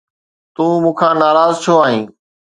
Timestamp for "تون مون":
0.55-0.93